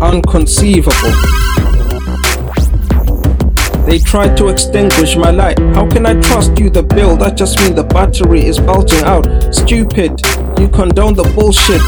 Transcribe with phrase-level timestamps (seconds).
[0.00, 0.92] Unconceivable.
[3.86, 5.58] They tried to extinguish my light.
[5.74, 6.70] How can I trust you?
[6.70, 9.26] The bill, that just means the battery is bulging out.
[9.52, 10.20] Stupid,
[10.60, 11.80] you condone the bullshit.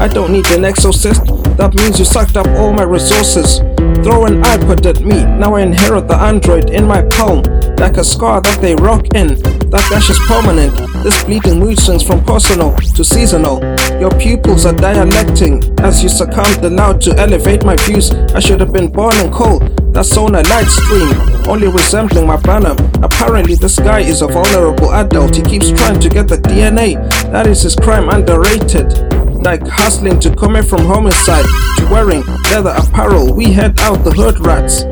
[0.00, 1.22] I don't need an exorcist.
[1.58, 3.60] That means you sucked up all my resources.
[4.06, 7.42] Throw an iPod at me, now I inherit the android in my palm.
[7.76, 9.34] Like a scar that they rock in.
[9.70, 10.78] That dash is permanent.
[11.02, 13.58] This bleeding mood swings from personal to seasonal.
[13.98, 18.12] Your pupils are dialecting as you succumb allowed to elevate my views.
[18.12, 19.58] I should have been born in coal.
[19.90, 21.10] That's on a light stream,
[21.48, 22.76] only resembling my banner.
[23.02, 25.34] Apparently, this guy is a vulnerable adult.
[25.34, 26.94] He keeps trying to get the DNA.
[27.32, 29.15] That is his crime, underrated.
[29.46, 31.44] Like hustling to coming from homicide
[31.78, 34.82] to wearing leather apparel, we head out the hood rats.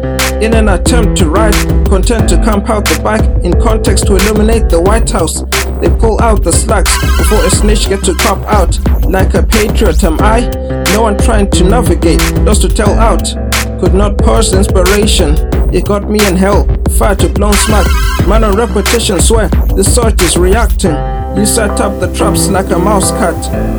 [0.41, 1.57] In an attempt to ride,
[1.89, 5.43] content to camp out the back in context to illuminate the White House.
[5.81, 8.79] They pull out the slacks before a snitch get to cop out.
[9.11, 10.49] Like a patriot, am I?
[10.95, 13.35] No one trying to navigate, lost to tell out
[13.81, 15.35] could not parse inspiration.
[15.75, 16.65] It got me in hell,
[16.97, 17.89] fire to blown smack.
[18.29, 20.95] Man on repetition, swear the sort is reacting.
[21.37, 23.35] You set up the traps like a mouse cat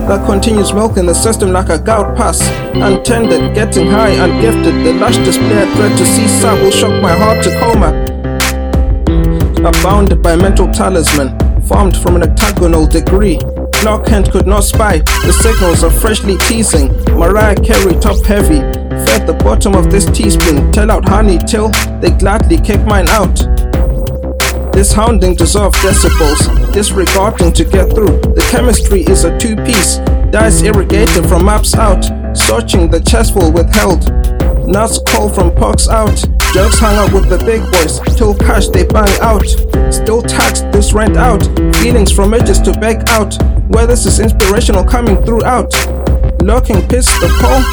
[0.08, 2.42] that continues milking the system like a gout pass.
[2.74, 4.84] Untended, getting high, ungifted.
[4.84, 7.92] The lush display I dread to see sad will shock my heart to coma.
[9.68, 13.40] Abounded by mental talisman, formed from an octagonal degree.
[14.06, 14.98] Kent could not spy.
[14.98, 16.88] The signals are freshly teasing.
[17.18, 18.60] Mariah Carey top heavy.
[19.06, 20.72] Fed the bottom of this teaspoon.
[20.72, 21.70] Tell out honey till
[22.02, 23.40] they gladly kick mine out.
[24.76, 28.20] This hounding dissolves decibels, disregarding to get through.
[28.36, 30.00] The chemistry is a two piece,
[30.32, 32.04] dice irrigated from maps out,
[32.36, 34.12] searching the chest chestful withheld.
[34.68, 36.18] Nuts call from pucks out,
[36.52, 39.48] jerks hang out with the big boys, till cash they bang out.
[39.94, 41.42] Still tax this rent out,
[41.78, 43.34] feelings from edges to beg out,
[43.70, 45.72] where this is inspirational coming throughout.
[46.44, 47.64] Lurking piss the pole,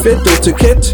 [0.00, 0.84] fiddle to kit,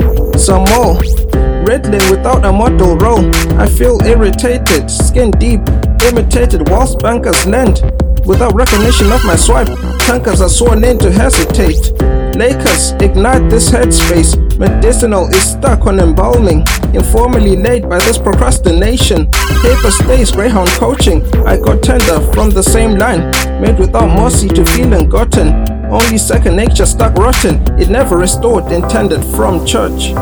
[0.40, 1.37] some more.
[1.68, 3.30] Riddling without a model role.
[3.60, 5.60] I feel irritated, skin deep,
[6.02, 7.82] imitated whilst bankers lend.
[8.24, 9.68] Without recognition of my swipe,
[9.98, 11.92] tankers are sworn in to hesitate.
[12.38, 14.32] Lakers ignite this headspace.
[14.58, 16.64] Medicinal is stuck on embalming.
[16.94, 19.30] Informally laid by this procrastination.
[19.60, 21.22] Paper stays Greyhound coaching.
[21.44, 23.30] I got tender from the same line.
[23.60, 25.48] Made without mercy to feeling gotten.
[25.92, 27.60] Only second nature stuck rotten.
[27.78, 30.14] It never restored intended from church.